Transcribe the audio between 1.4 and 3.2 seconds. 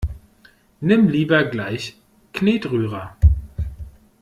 gleich Knetrührer!